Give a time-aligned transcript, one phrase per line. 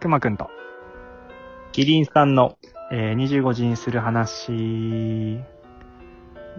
[0.00, 0.50] くまくんと、
[1.72, 2.56] キリンさんの、
[2.92, 5.40] えー、25時にする話、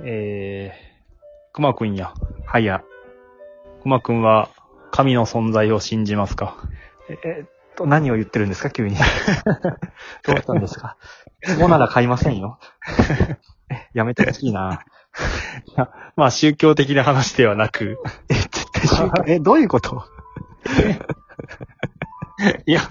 [0.03, 2.13] えー、くまくんや。
[2.45, 2.83] はや。
[3.81, 4.49] くまくんは、
[4.91, 6.55] 神の存在を信じますか？
[7.09, 8.95] え、えっと、何を言ってるんですか、急に。
[10.25, 10.97] どうしたんですか？
[11.45, 12.59] そうなら買いませんよ。
[13.69, 14.81] え やめてほしいな。
[16.15, 20.03] まあ、宗教的な話ではなく、え、絶対宗教、 え、どういうこと？
[22.65, 22.81] いや、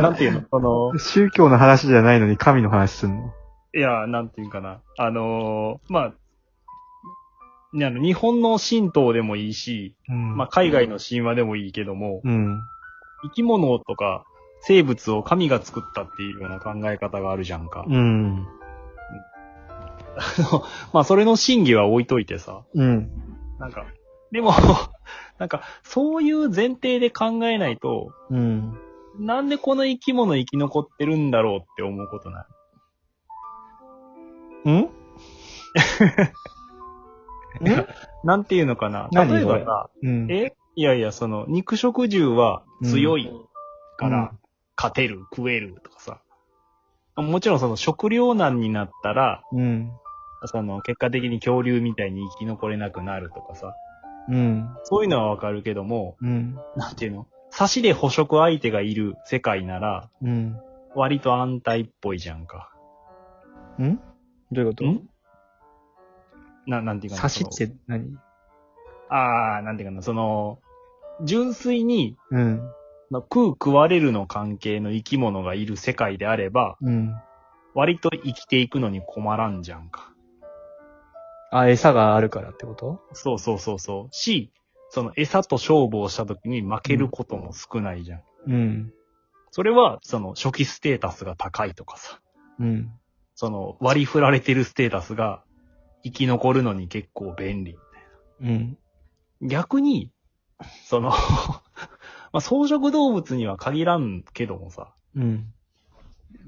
[0.00, 0.42] なんていうの？
[0.50, 3.32] その、宗教の話じゃないのに神の話すんの？
[3.74, 4.82] いや、なんていうかな。
[4.98, 6.14] あのーまあ、
[7.72, 12.60] ねあの、日本の神道でもいいし、うんまあ、海外の神話でもいいけども、うん。
[13.24, 14.24] 生き物とか
[14.60, 17.84] 生物を神が作ったっていうような考え方があるじゃんか。
[17.88, 18.46] うん。
[20.92, 23.10] まあ、それの真偽は置いといてさ、うん。
[23.58, 23.86] なんか、
[24.32, 24.52] でも、
[25.38, 28.78] なんか、そういう前提で考えないと、うん。
[29.18, 32.46] なんでこの生き物生き残ってるんだろうって思うことな
[34.64, 34.70] い？
[34.72, 34.90] ん？
[38.24, 39.08] なんていうのかな？
[39.12, 39.34] 何？
[39.34, 40.30] 例えばさ、うん。
[40.30, 40.54] え？
[40.74, 43.30] いやいや、その、肉食獣は強い
[43.98, 44.38] からうん、
[44.76, 46.22] 勝てる、食えるとかさ。
[47.16, 49.92] もちろんその食糧難になったら、うん。
[50.46, 53.74] その、結果的に恐竜みたいに生き残れなくなるとかさ。
[54.28, 54.68] うん。
[54.84, 56.56] そういうのはわかるけども、うん。
[56.76, 57.26] なんていうの？
[57.50, 60.56] 差しで捕食相手がいる世界なら、うん。
[60.94, 62.70] 割と安泰っぽいじゃんか。
[63.80, 63.96] ん？
[64.52, 64.84] どういうこと？
[64.84, 65.08] ん？
[66.66, 67.22] な、なんていうかな。
[67.22, 68.16] 差しっそのて何？
[69.10, 70.58] あー、なんていうかな、その、
[71.24, 72.60] 純粋に、うん。
[73.10, 77.14] まあ食う食われるの関係の生き物がいる世界であれば、うん。
[77.74, 80.12] 割と生きていくのに困らんじゃんか。
[81.52, 83.00] あ、餌があるからってこと？
[83.12, 84.14] そうそうそうそう。
[84.14, 84.52] し、
[84.88, 88.22] その餌と勝負をした時に負けることも少ないじゃん。
[88.46, 88.92] うん。
[89.50, 92.20] それは、その初期ステータスが高いとかさ。
[92.58, 92.90] うん。
[93.34, 95.44] その割り振られてるステータスが
[96.04, 97.76] 生き残るのに結構便利。
[98.40, 98.78] うん。
[99.42, 100.10] 逆に、
[100.86, 101.10] その、
[102.32, 105.52] まあ、草食動物には限らんけどもさ、うん。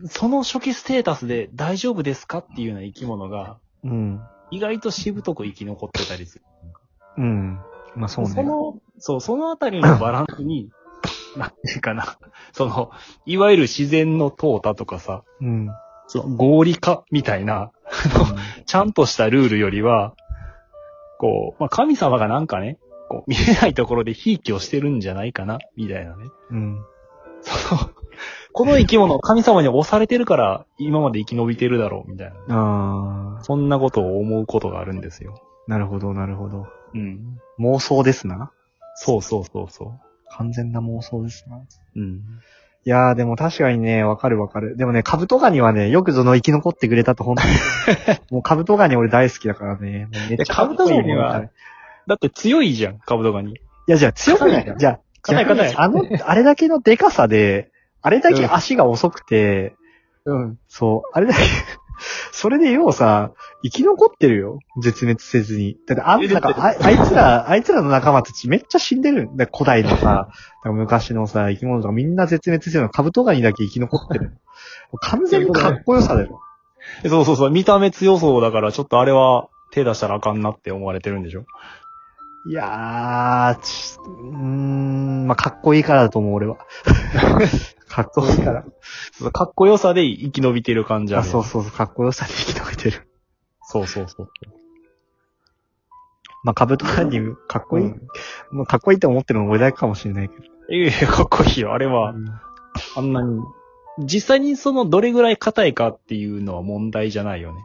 [0.06, 4.20] その初期ステータスで大丈夫ですかっていうような生き物が、うん。
[4.50, 6.44] 意外としぶとく生き残ってたりする。
[7.18, 7.60] うん。
[7.94, 8.30] まあそうね。
[8.30, 10.70] その、そう、そのあたりのバランスに、
[11.36, 12.18] なんていうかな、
[12.52, 12.90] その、
[13.26, 15.68] いわゆる自然の淘汰とかさ、うん。
[16.06, 17.70] その合理化みたいな、
[18.66, 20.14] ちゃんとしたルールよりは、
[21.18, 22.78] こう、まあ、神様がなんかね、
[23.08, 26.26] こう、見えないところでひいきをしてるんじゃないかな、みたいなね。
[26.50, 26.84] うん。
[27.40, 27.90] その、
[28.54, 32.54] この生き物、神様に押されてるから、今まで生き延びてるだろう、みたいな。
[32.54, 35.42] ああ、そんなことを思うことがあるんですよ。
[35.66, 36.68] なるほど、なるほど。
[36.94, 37.40] うん。
[37.58, 38.52] 妄想ですな。
[38.94, 39.98] そうそうそうそ
[40.30, 41.56] 完全な妄想ですな。
[41.56, 41.60] う。
[41.96, 42.22] うん。
[42.86, 44.76] いやーでも確かにね、わかるわかる。
[44.76, 48.20] でもね、カブトガニはね、よくその生き残ってくれたと本当に。
[48.30, 50.04] もうカブトガニ俺大好きだからね。
[50.04, 51.50] もうめっちゃカブトガニはね
[52.06, 53.54] だって強いじゃん、カブトガニ。
[53.54, 53.56] い
[53.88, 57.72] や、じゃあ強くないじゃあ、硬い硬いあの、あれだけのデカさで、
[58.04, 59.74] あれだけ足が遅くて、
[60.26, 60.58] うん。
[60.68, 61.40] そう、あれだけ、
[62.32, 63.32] それでようさ、
[63.62, 64.58] 生き残ってるよ。
[64.82, 65.78] 絶滅せずに。
[65.86, 69.46] だってあんえなんかあ、あいつら、あいつらの仲間たちめっちゃ死んでるんだ。
[69.50, 70.28] 古代のさ、
[70.64, 74.24] なんか昔のさ、生き物とかみんな絶滅してるのカブトガニだけ生き残ってる。
[74.24, 74.30] も
[74.94, 76.40] う完全にかっこよさだよ。
[77.08, 81.44] そうそうそう、見た目強そうだから、ちょっとあれは手出したらあかんなって思われてるんでしょ？
[82.46, 86.58] いやー、ちうーん、まあ、かっこいいからだと思う、俺は。
[87.94, 88.64] かっこいいから。
[89.12, 91.28] そうかっこよさで生き延びてる感じああ、る。
[91.28, 93.08] そうそうそう、かっこよさで生き延びてる。
[93.62, 94.28] そうそうそう。
[96.42, 97.86] まあ、カブトガニ、かっこいい。
[97.86, 98.08] うん
[98.50, 100.42] もうかっこいいって思ってるの俺だけかもしれないけど。
[100.74, 101.72] いやいや、かっこいいよ。
[101.72, 102.14] あれは、
[102.96, 103.40] あんなに。
[103.98, 107.64] 実際にその、どれぐらい硬いかっていうのは問題じゃないよね。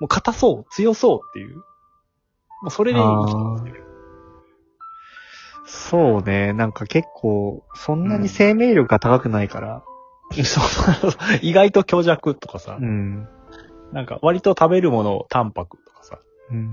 [0.00, 1.56] もう硬そう、強そうっていう。
[1.56, 1.62] も
[2.66, 3.87] うそれで生きてる。
[5.70, 9.84] そうね、なんか結構、そんなに生命力が高くないから。
[10.32, 11.20] そうそう そう。
[11.42, 13.28] 意外と強弱とかさ、うん。
[13.92, 16.18] なんか割と食べるもの、タンパクとかさ、
[16.50, 16.72] うん。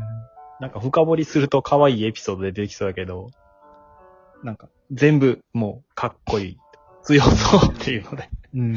[0.62, 3.32] なんか深掘りすると可愛いエピソードで出てきそうだけど、
[4.44, 6.58] なんか全部もうかっこいい。
[7.04, 8.76] 強そうっていうので、うん。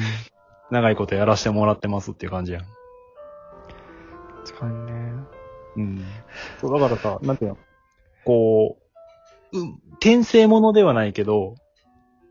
[0.71, 2.65] 長いことやらせてもらってますっていう感じやん。
[4.45, 4.93] 確かにね。
[5.77, 6.05] うん。
[6.61, 7.59] そう、だからさ、なんていうの？
[8.25, 8.88] こう、うん、
[9.95, 11.55] 転生ものではないけど、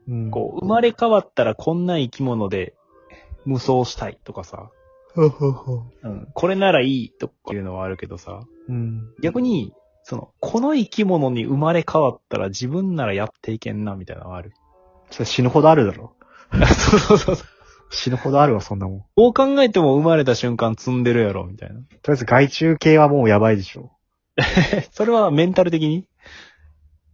[0.08, 0.32] うん。
[0.32, 2.76] こう、生まれ変わったらこんな生き物で
[3.46, 4.70] 無双したいとかさ、
[5.16, 5.84] ほほほ。
[6.04, 9.10] うん、これならいいとかいうのはあるけどさ、うん。
[9.22, 9.74] 逆に、
[10.04, 14.54] その、この生き物に生まれ変わったら自分ならやっていけんな、みたいなのはある。
[15.10, 16.14] それ死ぬほどあるだろ。
[16.52, 17.48] そうそうそうそう。
[17.90, 19.06] 死ぬほどあるわ、そんなもん。
[19.16, 21.76] どう考えても生まれた瞬間積んでるやろ、みたいな。
[21.76, 23.92] とりあえず外虫系はもうやばいでしょ。
[24.92, 26.06] それはメンタル的に？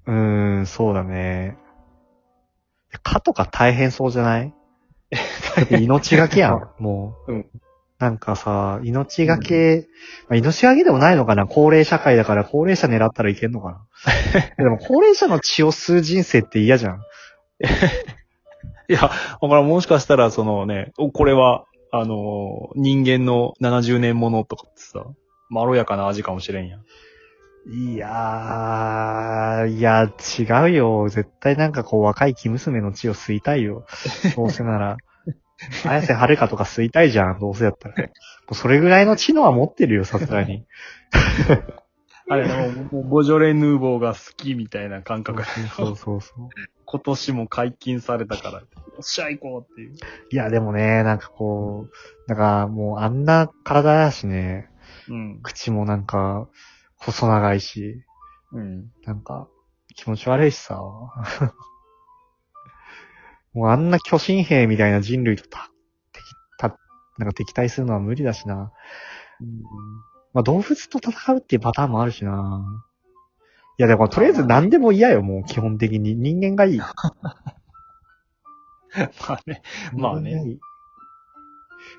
[0.08, 1.58] うーん、そうだね。
[3.04, 4.54] 蚊とか大変そうじゃない？
[5.56, 7.34] だって命がけやん、 もう。
[7.34, 7.46] うん
[8.00, 9.88] なんかさ、命がけ、
[10.28, 11.48] まあ、命がけでもないのかな？
[11.48, 13.86] 高齢社会だから高齢者狙ったらいけんのか
[14.58, 14.58] な？
[14.62, 17.02] でも高齢者の血を吸う人生って嫌じゃん。
[18.90, 25.06] いや、だからもしかしたら、そのね、おこれは、あのー、人間の70年ものとかってさ、
[25.50, 26.82] まろやかな味かもしれんやん。
[27.66, 31.10] いやー、いや、違うよ。
[31.10, 33.86] 絶対なんかこう若い生娘の血を吸いたいよ。
[34.36, 34.98] どうせなら。
[35.86, 37.96] 綾瀬はるかとか吸いたいじゃん、どうせやったら。
[37.98, 38.04] も
[38.52, 40.66] うそれぐらいの知能は持ってるよ、さすがに。
[42.30, 45.44] あれもう、ボジョレ・ヌーボーが好きみたいな感覚。
[45.70, 46.50] そうそうそう。
[46.86, 48.66] 今年も解禁されたから、よ
[49.00, 49.96] っしゃ行こうっていう。
[50.32, 51.94] いや、でもね、なんかこう、
[52.28, 54.70] なんかもうあんな体だしね、
[55.10, 55.40] うん。
[55.42, 56.48] 口もなんか
[57.06, 58.04] 細長いし、
[58.54, 58.92] うん。
[59.06, 59.48] なんか
[59.96, 60.80] 気持ち悪いしさ。
[63.54, 65.70] もうあんな巨神兵みたいな人類とた、
[66.12, 66.24] 敵、
[66.58, 66.78] た、
[67.20, 68.72] なんか敵対するのは無理だしな。
[70.34, 72.84] まあ動物と戦うっていうパターンもあるしな。
[73.78, 76.16] いやでもとりあえず何でも嫌よ、もう基本的に。
[76.16, 76.80] 人間がいい。
[76.80, 76.88] ま
[79.30, 79.62] あね。
[79.94, 80.58] まあね。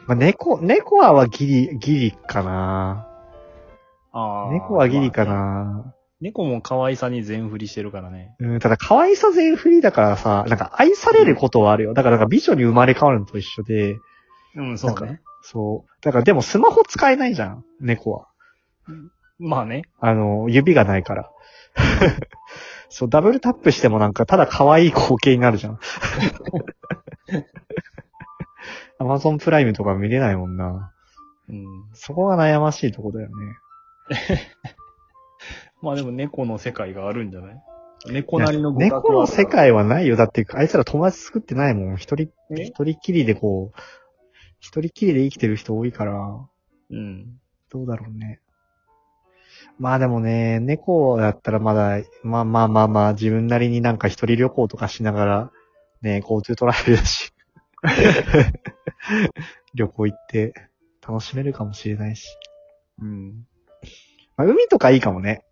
[0.06, 3.13] まあ猫、猫ははギリ、ギリかな。
[4.14, 5.94] あー猫はギリかまあねな。
[6.20, 8.34] 猫も可愛さに全振りしてるからね。
[8.38, 11.92] うん、ただ可愛さ全振りだからさ、なんか愛されることはあるよ。
[11.92, 13.96] だからなんか美女に生まれ変わるのと一緒で、
[14.56, 15.20] うん、そうね。
[15.42, 15.90] そう。
[16.00, 18.28] だからでもスマホ使えないじゃん、猫は。
[19.38, 19.82] まあね。
[19.98, 21.30] あの、指がないから。
[22.88, 25.78] そう、ダブルタップしてもなんかただ可愛い光景になるじゃん。
[28.98, 30.92] アマゾンプライムとか見れないもんな。
[31.48, 31.66] うん。
[31.92, 33.34] そこが悩ましいとこだよね。
[35.82, 37.62] まあでも猫の世界があるんじゃない？
[38.12, 40.16] 猫なりのいや猫の世界はないよ。
[40.16, 41.96] だって、あいつら友達作ってないもん。
[41.96, 42.62] 一人、え？
[42.64, 43.78] 一人っきりでこう、
[44.60, 46.12] 一人っきりで生きてる人多いから、
[46.90, 47.38] うん。
[47.70, 48.40] どうだろうね。
[49.78, 55.50] まあでもね、猫だったらまだ、まあまあまあまあ、自分なりになんか一人旅行とかしながら、
[56.02, 57.32] ね、交通トラベルだし、
[59.74, 60.52] 旅行行って
[61.06, 62.28] 楽しめるかもしれないし。
[63.00, 63.46] うん。
[64.36, 65.44] まあ、海とかいいかもね。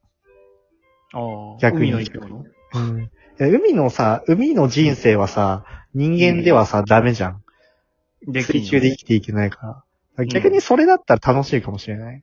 [1.12, 1.58] ああ。
[1.60, 2.44] 逆に海の生き物
[2.74, 3.02] うん。
[3.02, 3.08] い
[3.38, 5.64] や海のさ、海の人生はさ、
[5.94, 7.42] 人間ではさ、ダメじゃん。
[8.26, 9.84] で水中で生きていけないか
[10.16, 10.26] ら。
[10.26, 12.22] 逆にそれだったら楽しいかもしれない。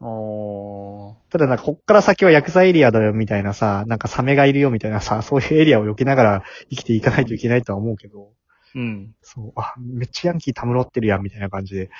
[0.00, 1.30] ああ。
[1.30, 8.30] ただなんかこっから先は薬剤エリアだよみたいなさ、なんかサメがいるよみたいなさ、そういうエリアを避けながら生きていかないといけないとは思うけど、
[8.74, 9.14] うん。
[9.22, 11.90] そう、あ、めっちゃヤンキーたむろってるやんみたいな感じで、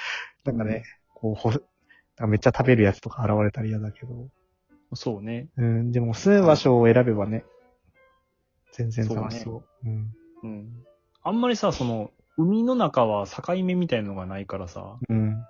[0.44, 0.84] なんかね、
[1.14, 1.64] こう、
[2.26, 4.28] めっちゃ食べるやつとか現れたら嫌だけど、
[4.94, 5.49] そうね。
[5.56, 7.44] うん、でも住む場所を選べばね、
[8.72, 9.88] 全然楽しそう。
[9.88, 10.11] うん。
[10.43, 10.69] うん。
[11.22, 15.44] あんまりさ、その、海の中は境目みたいなのがないからさ、うん。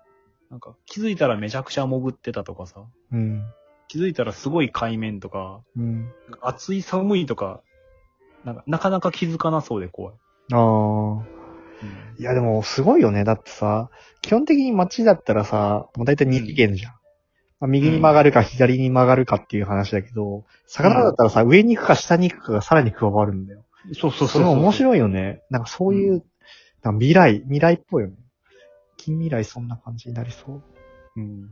[0.51, 3.43] なんか気づいたらめちゃくちゃ潜ってたとかさ、うん。
[3.89, 6.09] 気づいたらすごい海面とか、うん。
[6.41, 7.61] 暑い寒いとか、
[8.45, 10.15] なんかなかなか気づかなそうで怖い。
[10.53, 11.40] ああ。
[12.19, 13.25] いやでもすごいよね。
[13.25, 16.93] だってさ、基本的に街だったらさ、もう大体二次元じゃん。
[17.61, 23.65] まあ、右に曲がるか左に曲がるかっていう話だけど、魚だったらさ、上に行くか下に行くかがさらに加わるんだよ。
[23.95, 24.73] そうそうそれも面い。
[24.75, 25.43] 白いよね。
[25.51, 26.25] なんかそういう、
[26.83, 28.17] なんか未来、未来っぽいよね。
[28.97, 30.63] 近未来そんな感じになりそう。
[31.17, 31.51] うん。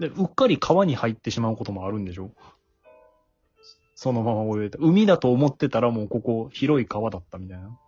[0.00, 2.32] で、うっかり川に入ってしまうこともあるんでしょ？
[3.94, 4.78] そのまま泳いで。
[4.80, 7.78] 海だと思ってたらもうここ広い川だったみたいな。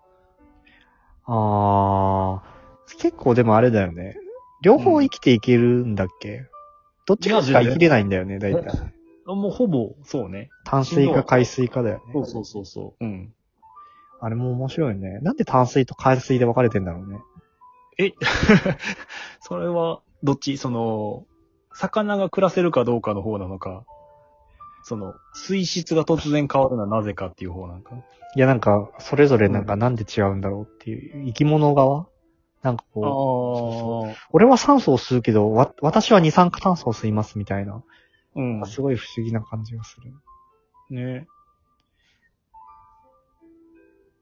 [1.26, 4.16] あー、結構でもあれだよね。
[4.62, 6.47] 両方生きていけるんだっけ、
[7.07, 8.66] どっちかしか生きれないんだよね、大体。
[9.26, 10.50] あもうほぼ、そうね。
[10.64, 12.12] 淡水か海水かだよね。
[12.12, 13.04] そうそうそうそう。
[13.04, 13.35] うん。
[14.21, 15.19] あれも面白いね。
[15.21, 17.19] なんで淡水と海水で分かれてんだろうね。
[17.99, 18.12] え、
[19.40, 20.57] それは、どっち？
[20.57, 21.26] その、
[21.73, 23.85] 魚が暮らせるかどうかの方なのか、
[24.84, 27.96] その、水質が突然変わるのはなぜかっていう方なのか。
[28.36, 32.06] いや、なんか、それぞれなんかなんで違うんだろうっていう、生き物側
[32.62, 34.16] なんかあこう、あ。
[34.32, 37.82] 俺は酸素を吸うけど、わ、私は二酸化炭素を吸いますみたいな。
[38.36, 38.66] うん。
[38.66, 40.12] すごい不思議な感じがする。
[40.90, 41.26] ね。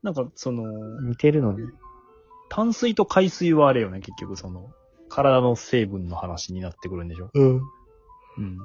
[0.05, 0.65] なんか、その、
[1.03, 1.67] 似てるのに。
[2.51, 4.71] 淡水と海水はあれよね、結局その、
[5.09, 7.57] 体の成分の話になってくるんでしょうん。
[7.57, 7.57] う
[8.41, 8.59] ん。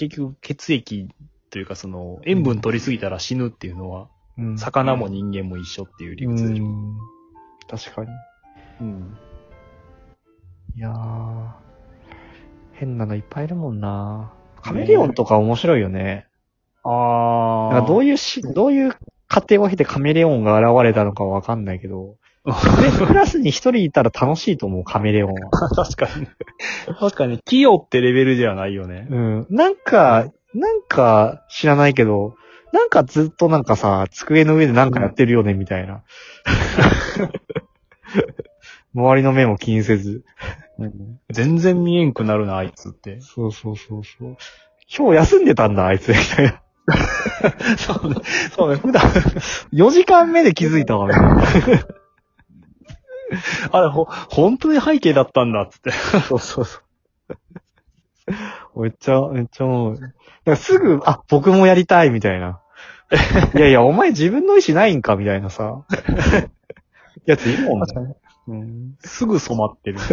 [0.00, 1.08] 結局、血液
[1.50, 4.58] というかその、塩分取りすぎたら死ぬっていうのは、うん。
[4.58, 6.64] 魚も人間も一緒っていう理屈でしょ。
[6.64, 6.98] うん
[7.68, 8.10] 確かに。
[8.80, 9.16] うん。
[10.74, 11.50] いやー、
[12.72, 14.32] 変なのいっぱいいるもんな。
[14.62, 16.26] カメレオンとか面白いよね。
[16.82, 18.96] あなんかどういう、いうし、どういう
[19.28, 22.16] 過程を経てカメレオンが現れたのかわかんないけど、
[22.98, 25.50] ククラスに一人いたら楽しいと思う、カメレオンは。
[25.76, 26.26] 確かに。
[26.98, 29.06] 確かに、器用ってレベルではないよね。
[29.10, 29.46] うん。
[29.50, 32.34] なんか、なんか知らないけど、
[32.72, 36.02] なんかずっとなんかさ、机の上でなんかやってるよね、みたいな。
[38.94, 40.24] 周りの目も気にせず。
[41.30, 43.20] 全然見えんくなるな、あいつって。
[43.20, 44.36] そうそうそうそう。
[44.96, 46.62] 今日休んでたんだ、あいつ、みたいな。
[47.76, 48.16] そうね。
[48.56, 48.76] そうね。
[48.76, 49.02] 普段、
[49.72, 51.22] 4時間目で気づいたわ、みたい
[51.76, 51.99] な。
[53.72, 55.90] あれ、ほ、本当に背景だったんだ、つって。
[55.90, 56.82] そうそうそう。
[58.82, 60.12] めっちゃ、めっちゃもう、だか
[60.44, 62.60] らすぐ、あ、僕もやりたい、みたいな。
[63.54, 65.84] いやいや、お前自分の意思ないんか、みたいなさ。
[67.26, 68.16] やついるもんね。
[68.48, 68.96] うん。
[69.00, 69.98] すぐ染まってる。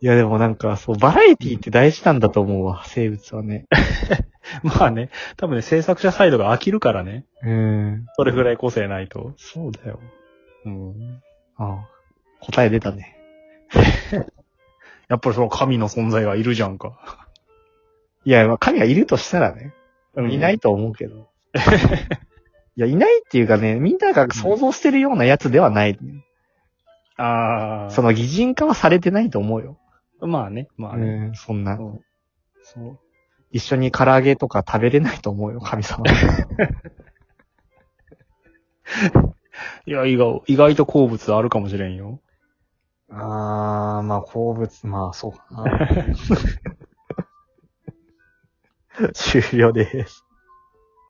[0.00, 3.66] いや、でもなんか、そう、バラエティって大事なんだと思うわ、生物はね。
[4.62, 7.24] まあね、多分ね、制作者サイドが飽きるからね。
[7.42, 8.06] うん。
[8.16, 9.32] それぐらい個性ないと。
[9.36, 10.00] そうだよ。
[10.66, 11.22] うん。
[11.56, 11.88] ああ
[12.40, 13.16] 答え出たね。
[15.08, 17.26] やっぱりその神の存在がいるじゃんか。
[18.24, 19.72] いや、まあ神がいるとしたらね。
[20.30, 21.28] いないと思うけど。
[22.76, 25.98] いや、いないっていうかね、みんなが想像してるようなやつではない。
[27.16, 27.90] ああ。
[27.90, 29.78] その擬人化はされてないと思うよ。
[30.20, 31.06] まあね、まあね。
[31.06, 31.74] うん、そんな。
[31.74, 32.00] うん
[32.66, 32.98] そう。
[33.52, 36.02] 一緒に唐揚げとか食べれないと思うよ、神様。
[39.86, 42.20] いや、意外、意外と好物あるかもしれんよ。
[43.10, 45.64] あー、まあ、好物、まあ、そうかな。
[49.14, 50.25] 終了です。